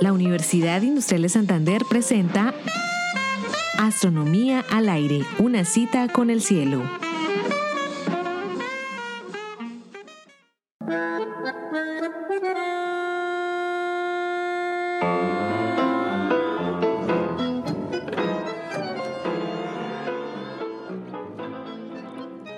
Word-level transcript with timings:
La 0.00 0.12
Universidad 0.12 0.82
Industrial 0.82 1.22
de 1.22 1.28
Santander 1.28 1.82
presenta 1.88 2.54
Astronomía 3.78 4.64
al 4.70 4.88
aire, 4.88 5.24
una 5.38 5.64
cita 5.64 6.08
con 6.08 6.30
el 6.30 6.40
cielo. 6.40 6.82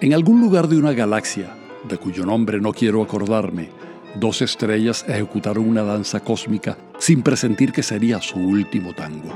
En 0.00 0.14
algún 0.14 0.40
lugar 0.40 0.68
de 0.68 0.76
una 0.76 0.92
galaxia, 0.92 1.54
de 1.88 1.98
cuyo 1.98 2.24
nombre 2.24 2.60
no 2.60 2.72
quiero 2.72 3.02
acordarme, 3.02 3.68
dos 4.14 4.42
estrellas 4.42 5.04
ejecutaron 5.08 5.68
una 5.68 5.82
danza 5.82 6.20
cósmica 6.20 6.76
sin 6.98 7.22
presentir 7.22 7.72
que 7.72 7.82
sería 7.82 8.20
su 8.20 8.38
último 8.38 8.94
tango. 8.94 9.30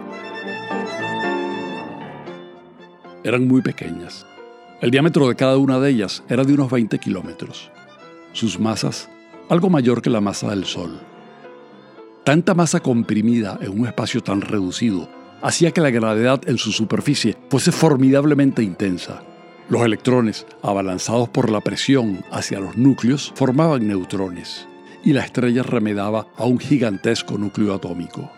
Eran 3.25 3.47
muy 3.47 3.63
pequeñas. 3.63 4.27
El 4.81 4.91
diámetro 4.91 5.29
de 5.29 5.37
cada 5.37 5.57
una 5.57 5.79
de 5.79 5.91
ellas 5.91 6.25
era 6.29 6.45
de 6.45 6.55
unos 6.55 6.71
20 6.71 6.99
kilómetros. 6.99 7.71
Sus 8.33 8.59
masas, 8.59 9.09
algo 9.49 9.71
mayor 9.71 10.03
que 10.03 10.11
la 10.11 10.21
masa 10.21 10.51
del 10.51 10.65
Sol. 10.65 10.99
Tanta 12.25 12.55
masa 12.55 12.81
comprimida 12.81 13.59
en 13.61 13.81
un 13.81 13.87
espacio 13.87 14.23
tan 14.23 14.41
reducido 14.41 15.09
hacía 15.43 15.73
que 15.73 15.81
la 15.81 15.91
gravedad 15.91 16.41
en 16.47 16.59
su 16.59 16.73
superficie 16.73 17.37
fuese 17.49 17.73
formidablemente 17.73 18.63
intensa 18.63 19.23
los 19.69 19.83
electrones, 19.83 20.47
abalanzados 20.63 21.29
por 21.29 21.51
la 21.51 21.61
presión 21.61 22.25
hacia 22.31 22.61
los 22.61 22.77
núcleos, 22.77 23.33
formaban 23.35 23.87
neutrones, 23.87 24.69
y 25.05 25.13
la 25.13 25.25
estrella 25.25 25.63
remedaba 25.63 26.27
a 26.37 26.45
un 26.45 26.59
gigantesco 26.59 27.39
núcleo 27.39 27.75
atómico. 27.75 28.31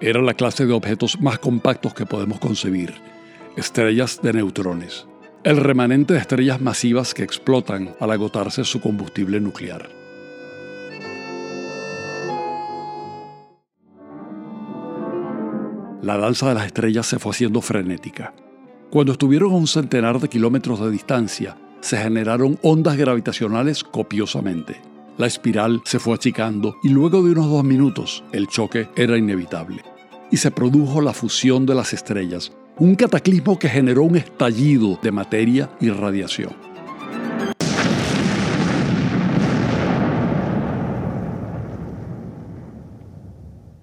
Era 0.00 0.20
la 0.20 0.34
clase 0.34 0.66
de 0.66 0.72
objetos 0.72 1.20
más 1.20 1.38
compactos 1.38 1.94
que 1.94 2.06
podemos 2.06 2.38
concebir, 2.38 2.94
estrellas 3.56 4.20
de 4.22 4.34
neutrones, 4.34 5.06
el 5.42 5.56
remanente 5.56 6.14
de 6.14 6.20
estrellas 6.20 6.60
masivas 6.60 7.14
que 7.14 7.22
explotan 7.22 7.94
al 7.98 8.10
agotarse 8.10 8.64
su 8.64 8.80
combustible 8.80 9.40
nuclear. 9.40 9.88
La 16.02 16.18
danza 16.18 16.48
de 16.48 16.54
las 16.54 16.66
estrellas 16.66 17.06
se 17.06 17.18
fue 17.18 17.32
haciendo 17.32 17.60
frenética. 17.60 18.32
Cuando 18.96 19.12
estuvieron 19.12 19.52
a 19.52 19.56
un 19.56 19.66
centenar 19.66 20.18
de 20.20 20.28
kilómetros 20.30 20.80
de 20.80 20.90
distancia, 20.90 21.54
se 21.80 21.98
generaron 21.98 22.58
ondas 22.62 22.96
gravitacionales 22.96 23.84
copiosamente. 23.84 24.80
La 25.18 25.26
espiral 25.26 25.82
se 25.84 25.98
fue 25.98 26.14
achicando 26.14 26.76
y 26.82 26.88
luego 26.88 27.22
de 27.22 27.32
unos 27.32 27.50
dos 27.50 27.62
minutos 27.62 28.24
el 28.32 28.46
choque 28.46 28.88
era 28.96 29.18
inevitable. 29.18 29.82
Y 30.30 30.38
se 30.38 30.50
produjo 30.50 31.02
la 31.02 31.12
fusión 31.12 31.66
de 31.66 31.74
las 31.74 31.92
estrellas, 31.92 32.52
un 32.78 32.94
cataclismo 32.94 33.58
que 33.58 33.68
generó 33.68 34.02
un 34.02 34.16
estallido 34.16 34.98
de 35.02 35.12
materia 35.12 35.68
y 35.78 35.90
radiación. 35.90 36.54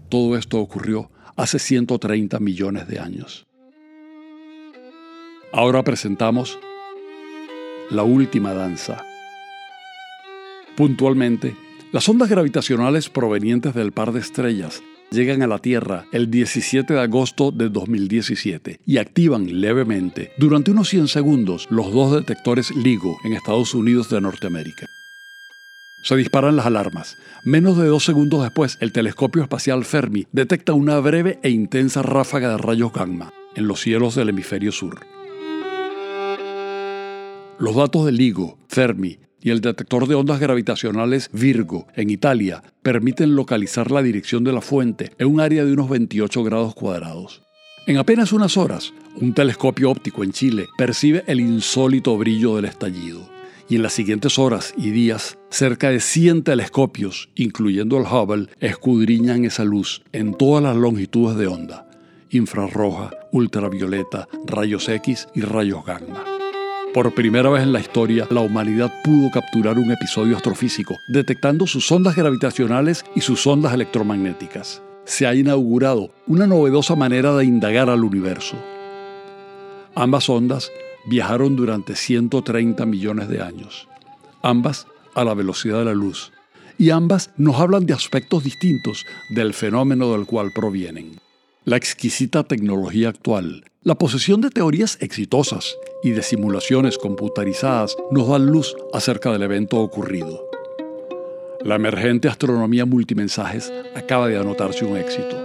Todo 0.09 0.35
esto 0.35 0.57
ocurrió 0.57 1.11
hace 1.35 1.59
130 1.59 2.39
millones 2.39 2.87
de 2.87 2.97
años. 2.97 3.45
Ahora 5.55 5.83
presentamos 5.83 6.57
la 7.91 8.01
última 8.01 8.55
danza. 8.55 9.05
Puntualmente, 10.75 11.55
las 11.91 12.09
ondas 12.09 12.27
gravitacionales 12.27 13.07
provenientes 13.07 13.75
del 13.75 13.91
par 13.91 14.13
de 14.13 14.19
estrellas 14.19 14.81
llegan 15.11 15.43
a 15.43 15.47
la 15.47 15.59
Tierra 15.59 16.05
el 16.11 16.31
17 16.31 16.95
de 16.95 16.99
agosto 16.99 17.51
de 17.51 17.69
2017 17.69 18.79
y 18.83 18.97
activan 18.97 19.61
levemente 19.61 20.31
durante 20.39 20.71
unos 20.71 20.89
100 20.89 21.07
segundos 21.07 21.67
los 21.69 21.93
dos 21.93 22.13
detectores 22.13 22.75
LIGO 22.75 23.19
en 23.23 23.33
Estados 23.33 23.75
Unidos 23.75 24.09
de 24.09 24.21
Norteamérica. 24.21 24.87
Se 26.01 26.15
disparan 26.15 26.55
las 26.55 26.65
alarmas. 26.65 27.15
Menos 27.45 27.77
de 27.77 27.85
dos 27.85 28.03
segundos 28.03 28.41
después, 28.41 28.79
el 28.81 28.91
telescopio 28.91 29.43
espacial 29.43 29.85
Fermi 29.85 30.25
detecta 30.31 30.73
una 30.73 30.99
breve 30.99 31.37
e 31.43 31.51
intensa 31.51 32.01
ráfaga 32.01 32.49
de 32.49 32.57
rayos 32.57 32.91
gamma 32.91 33.31
en 33.55 33.67
los 33.67 33.81
cielos 33.81 34.15
del 34.15 34.29
hemisferio 34.29 34.71
sur. 34.71 35.05
Los 37.59 37.75
datos 37.75 38.05
del 38.05 38.17
LIGO, 38.17 38.57
Fermi 38.67 39.19
y 39.41 39.51
el 39.51 39.61
detector 39.61 40.07
de 40.07 40.15
ondas 40.15 40.39
gravitacionales 40.39 41.29
Virgo 41.31 41.87
en 41.95 42.09
Italia 42.09 42.63
permiten 42.81 43.35
localizar 43.35 43.91
la 43.91 44.01
dirección 44.01 44.43
de 44.43 44.53
la 44.53 44.61
fuente 44.61 45.11
en 45.19 45.27
un 45.27 45.39
área 45.39 45.63
de 45.63 45.73
unos 45.73 45.89
28 45.89 46.43
grados 46.43 46.73
cuadrados. 46.73 47.43
En 47.85 47.97
apenas 47.97 48.33
unas 48.33 48.57
horas, 48.57 48.93
un 49.21 49.33
telescopio 49.33 49.91
óptico 49.91 50.23
en 50.23 50.31
Chile 50.31 50.67
percibe 50.77 51.23
el 51.27 51.41
insólito 51.41 52.17
brillo 52.17 52.55
del 52.55 52.65
estallido. 52.65 53.29
Y 53.69 53.75
en 53.75 53.83
las 53.83 53.93
siguientes 53.93 54.39
horas 54.39 54.73
y 54.75 54.89
días, 54.89 55.37
cerca 55.49 55.89
de 55.89 55.99
100 55.99 56.43
telescopios, 56.43 57.29
incluyendo 57.35 57.97
el 57.97 58.03
Hubble, 58.03 58.47
escudriñan 58.59 59.45
esa 59.45 59.63
luz 59.63 60.03
en 60.11 60.33
todas 60.33 60.63
las 60.63 60.75
longitudes 60.75 61.37
de 61.37 61.47
onda, 61.47 61.89
infrarroja, 62.29 63.11
ultravioleta, 63.31 64.27
rayos 64.45 64.89
X 64.89 65.27
y 65.35 65.41
rayos 65.41 65.85
gamma. 65.85 66.32
Por 66.93 67.11
primera 67.15 67.49
vez 67.49 67.63
en 67.63 67.73
la 67.73 67.79
historia, 67.79 68.27
la 68.29 68.41
humanidad 68.41 68.93
pudo 69.03 69.31
capturar 69.31 69.79
un 69.79 69.91
episodio 69.91 70.35
astrofísico, 70.35 70.99
detectando 71.07 71.65
sus 71.65 71.91
ondas 71.91 72.15
gravitacionales 72.15 73.03
y 73.15 73.21
sus 73.21 73.47
ondas 73.47 73.73
electromagnéticas. 73.73 74.83
Se 75.03 75.25
ha 75.25 75.33
inaugurado 75.33 76.11
una 76.27 76.45
novedosa 76.45 76.95
manera 76.95 77.35
de 77.35 77.45
indagar 77.45 77.89
al 77.89 78.03
universo. 78.03 78.57
Ambas 79.95 80.29
ondas 80.29 80.71
viajaron 81.07 81.55
durante 81.55 81.95
130 81.95 82.85
millones 82.85 83.27
de 83.27 83.41
años, 83.41 83.87
ambas 84.43 84.85
a 85.15 85.23
la 85.23 85.33
velocidad 85.33 85.79
de 85.79 85.85
la 85.85 85.93
luz, 85.95 86.31
y 86.77 86.91
ambas 86.91 87.31
nos 87.37 87.55
hablan 87.55 87.87
de 87.87 87.93
aspectos 87.93 88.43
distintos 88.43 89.07
del 89.31 89.55
fenómeno 89.55 90.11
del 90.11 90.27
cual 90.27 90.51
provienen. 90.53 91.19
La 91.65 91.77
exquisita 91.77 92.43
tecnología 92.43 93.07
actual, 93.07 93.63
la 93.83 93.95
posesión 93.95 94.41
de 94.41 94.49
teorías 94.49 94.97
exitosas 94.99 95.77
y 96.03 96.09
de 96.09 96.21
simulaciones 96.21 96.97
computarizadas 96.97 97.95
nos 98.11 98.27
dan 98.27 98.47
luz 98.47 98.75
acerca 98.91 99.31
del 99.31 99.43
evento 99.43 99.79
ocurrido. 99.79 100.45
La 101.63 101.75
emergente 101.75 102.27
astronomía 102.27 102.85
multimensajes 102.85 103.71
acaba 103.95 104.27
de 104.27 104.37
anotarse 104.37 104.83
un 104.83 104.97
éxito. 104.97 105.37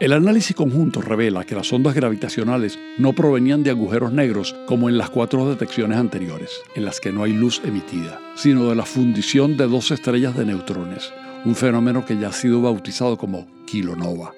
El 0.00 0.14
análisis 0.14 0.56
conjunto 0.56 1.02
revela 1.02 1.44
que 1.44 1.54
las 1.54 1.70
ondas 1.70 1.94
gravitacionales 1.94 2.78
no 2.96 3.12
provenían 3.12 3.62
de 3.62 3.72
agujeros 3.72 4.10
negros 4.10 4.56
como 4.64 4.88
en 4.88 4.96
las 4.96 5.10
cuatro 5.10 5.46
detecciones 5.50 5.98
anteriores, 5.98 6.50
en 6.74 6.86
las 6.86 6.98
que 6.98 7.12
no 7.12 7.24
hay 7.24 7.34
luz 7.34 7.60
emitida, 7.62 8.18
sino 8.36 8.70
de 8.70 8.74
la 8.74 8.86
fundición 8.86 9.58
de 9.58 9.66
dos 9.66 9.90
estrellas 9.90 10.34
de 10.34 10.46
neutrones, 10.46 11.12
un 11.44 11.54
fenómeno 11.54 12.06
que 12.06 12.16
ya 12.16 12.28
ha 12.28 12.32
sido 12.32 12.62
bautizado 12.62 13.18
como 13.18 13.46
kilonova. 13.66 14.32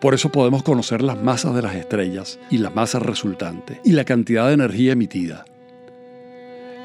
Por 0.00 0.14
eso 0.14 0.30
podemos 0.30 0.62
conocer 0.62 1.02
las 1.02 1.22
masas 1.22 1.54
de 1.54 1.60
las 1.60 1.74
estrellas 1.74 2.38
y 2.50 2.56
la 2.56 2.70
masa 2.70 2.98
resultante 2.98 3.80
y 3.84 3.92
la 3.92 4.04
cantidad 4.04 4.48
de 4.48 4.54
energía 4.54 4.92
emitida. 4.92 5.44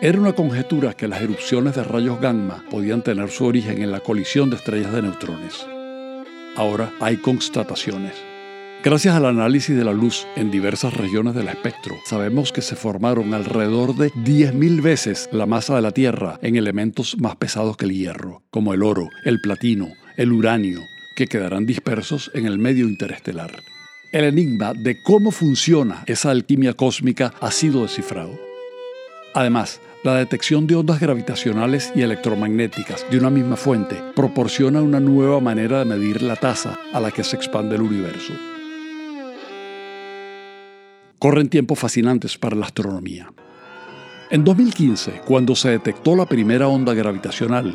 Era 0.02 0.20
una 0.20 0.34
conjetura 0.34 0.94
que 0.94 1.08
las 1.08 1.22
erupciones 1.22 1.76
de 1.76 1.86
rayos 1.86 2.20
gamma 2.20 2.66
podían 2.70 3.02
tener 3.02 3.30
su 3.30 3.46
origen 3.46 3.82
en 3.82 3.92
la 3.92 4.02
colisión 4.02 4.50
de 4.50 4.58
estrellas 4.58 4.92
de 4.92 5.02
neutrones. 5.02 5.66
Ahora 6.58 6.92
hay 7.00 7.16
constataciones. 7.16 8.14
Gracias 8.84 9.16
al 9.16 9.26
análisis 9.26 9.76
de 9.76 9.86
la 9.86 9.94
luz 9.94 10.28
en 10.36 10.52
diversas 10.52 10.94
regiones 10.94 11.34
del 11.34 11.48
espectro, 11.48 11.96
sabemos 12.06 12.52
que 12.52 12.62
se 12.62 12.76
formaron 12.76 13.34
alrededor 13.34 13.96
de 13.96 14.12
10.000 14.12 14.82
veces 14.82 15.30
la 15.32 15.46
masa 15.46 15.76
de 15.76 15.82
la 15.82 15.92
Tierra 15.92 16.38
en 16.42 16.58
elementos 16.58 17.18
más 17.18 17.38
pesados 17.38 17.78
que 17.78 17.86
el 17.86 17.94
hierro, 17.94 18.44
como 18.52 18.74
el 18.74 18.84
oro, 18.84 19.10
el 19.24 19.40
platino, 19.42 19.88
el 20.18 20.34
uranio, 20.34 20.82
que 21.16 21.28
quedarán 21.28 21.66
dispersos 21.66 22.30
en 22.34 22.46
el 22.46 22.60
medio 22.60 22.88
interestelar. 22.88 23.64
El 24.12 24.26
enigma 24.26 24.74
de 24.74 25.02
cómo 25.02 25.32
funciona 25.32 26.04
esa 26.06 26.32
alquimia 26.32 26.74
cósmica 26.74 27.34
ha 27.42 27.52
sido 27.52 27.82
descifrado. 27.82 28.40
Además, 29.34 29.82
la 30.04 30.16
detección 30.16 30.68
de 30.68 30.76
ondas 30.76 31.00
gravitacionales 31.00 31.92
y 31.96 32.02
electromagnéticas 32.02 33.06
de 33.10 33.18
una 33.18 33.30
misma 33.30 33.56
fuente 33.56 34.02
proporciona 34.16 34.82
una 34.82 35.00
nueva 35.00 35.40
manera 35.40 35.80
de 35.80 35.86
medir 35.86 36.22
la 36.22 36.36
tasa 36.36 36.78
a 36.94 37.00
la 37.00 37.12
que 37.12 37.24
se 37.24 37.36
expande 37.36 37.76
el 37.76 37.82
universo. 37.82 38.34
Corren 41.18 41.50
tiempos 41.50 41.80
fascinantes 41.80 42.38
para 42.38 42.56
la 42.56 42.68
astronomía. 42.68 43.34
En 44.30 44.44
2015, 44.44 45.22
cuando 45.26 45.56
se 45.56 45.70
detectó 45.70 46.16
la 46.16 46.26
primera 46.26 46.68
onda 46.68 46.94
gravitacional, 46.94 47.74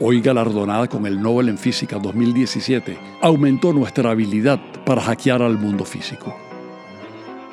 hoy 0.00 0.22
galardonada 0.22 0.88
con 0.88 1.06
el 1.06 1.20
Nobel 1.20 1.50
en 1.50 1.58
Física 1.58 1.98
2017, 1.98 2.98
aumentó 3.20 3.72
nuestra 3.72 4.10
habilidad 4.10 4.58
para 4.84 5.02
hackear 5.02 5.42
al 5.42 5.58
mundo 5.58 5.84
físico. 5.84 6.34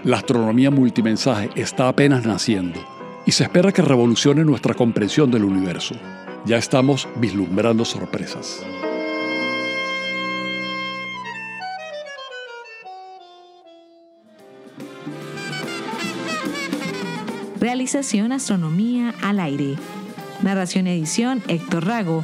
La 0.04 0.18
astronomía 0.18 0.72
multimensaje 0.72 1.50
está 1.56 1.90
apenas 1.90 2.26
naciendo 2.26 2.80
y 3.26 3.32
se 3.32 3.44
espera 3.44 3.74
que 3.74 3.82
revolucione 3.82 4.46
nuestra 4.46 4.74
comprensión 4.74 5.30
del 5.30 5.44
universo. 5.44 5.96
Ya 6.46 6.58
estamos 6.58 7.08
vislumbrando 7.18 7.84
sorpresas. 7.84 8.66
Realización 17.60 18.32
Astronomía 18.32 19.14
al 19.22 19.42
Aire. 19.42 19.76
Narración 20.42 20.88
y 20.88 20.92
edición 20.92 21.42
Héctor 21.48 21.86
Rago. 21.86 22.24